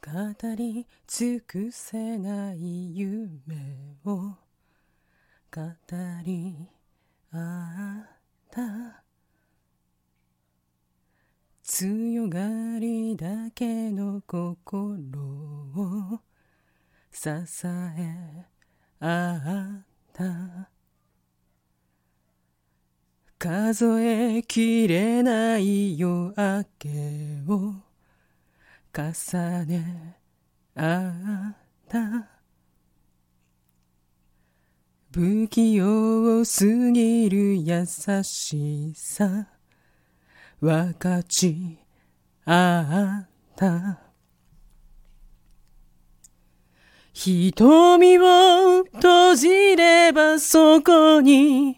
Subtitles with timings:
[0.00, 4.36] 語り尽くせない夢を。
[5.50, 5.62] 語
[6.24, 6.68] り
[7.32, 8.06] 合っ
[8.50, 9.02] た。
[11.62, 16.20] 強がりだけの心を
[17.10, 17.28] 支
[17.66, 18.46] え
[19.00, 20.70] 合った。
[23.38, 26.88] 数えきれない夜明け
[27.46, 27.87] を。
[28.98, 30.16] 重ね
[30.74, 31.56] 合っ
[31.88, 32.28] た。
[35.12, 39.46] 不器用すぎる優しさ
[40.60, 41.78] 分かち
[42.44, 44.00] 合った。
[47.14, 51.76] 瞳を閉じればそこに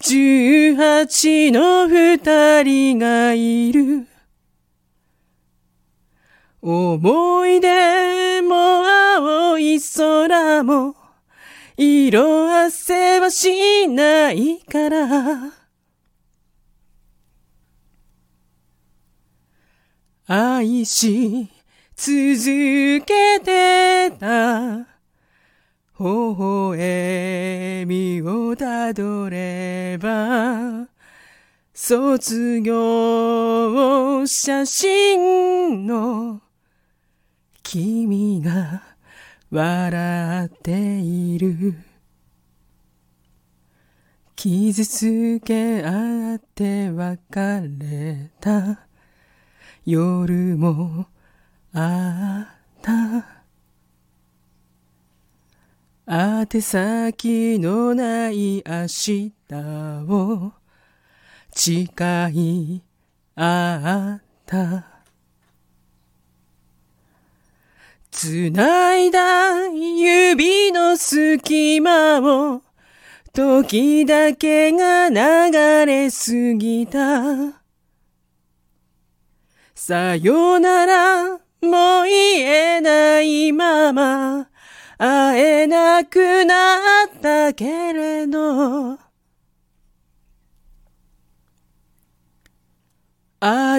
[0.00, 4.06] 十八の二人がいる。
[6.62, 10.94] 思い出も青い空も
[11.76, 15.52] 色あせはしないから。
[20.26, 21.48] 愛し
[21.96, 24.86] 続けてた。
[25.98, 26.06] 微
[26.38, 30.88] 笑みをたどれば
[31.74, 36.42] 卒業写真の
[37.72, 38.82] 君が
[39.48, 41.76] 笑っている。
[44.34, 47.20] 傷つけ合って別
[47.78, 48.88] れた。
[49.86, 51.06] 夜も
[51.72, 53.44] あった。
[56.52, 59.32] 宛先のない明日
[60.08, 60.54] を
[61.54, 61.86] 誓
[62.32, 62.82] い
[63.36, 64.99] 合った。
[68.10, 72.62] 繋いだ指の隙間を
[73.32, 77.60] 時だけが流れ過ぎた。
[79.74, 81.38] さよならも
[82.02, 84.48] う言えないまま
[84.98, 86.76] 会えなくな
[87.06, 89.09] ったけれど。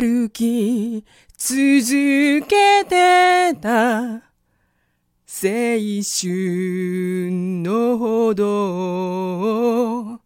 [0.02, 1.06] 歩き
[1.38, 4.02] 続けてた。
[4.04, 4.20] 青
[6.02, 7.30] 春
[7.62, 10.20] の歩道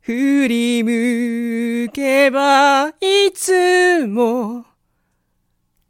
[0.00, 4.64] 振り向けばいつも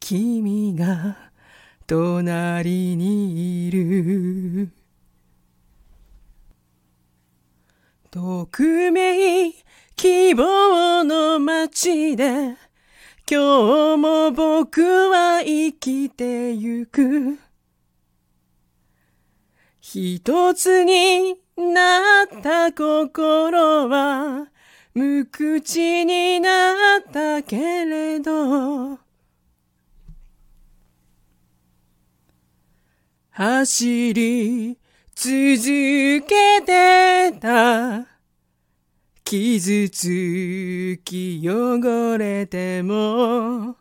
[0.01, 1.31] 君が
[1.87, 4.71] 隣にいる。
[8.11, 9.53] 匿名
[9.95, 12.57] 希望の街で
[13.31, 17.39] 今日も僕は生きてゆく。
[19.83, 24.47] 一つになった心は
[24.95, 28.99] 無口になったけれど。
[33.29, 34.79] 走り
[35.15, 37.78] 続けてた。
[39.31, 43.77] 傷つき汚れても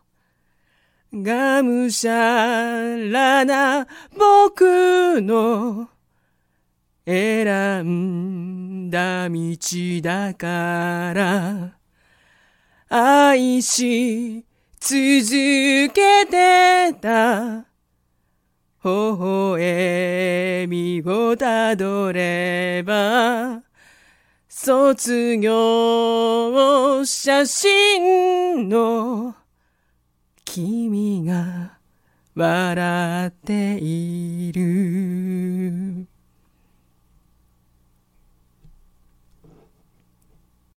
[1.13, 5.87] がむしゃらな僕の
[7.05, 7.47] 選
[7.85, 9.57] んだ道
[10.01, 11.77] だから
[12.89, 14.43] 愛し
[14.81, 17.67] 続けてた
[18.83, 23.66] 微笑みをたどれば
[24.59, 29.35] 卒業写真の
[30.43, 31.77] 君が
[32.33, 34.16] 笑っている。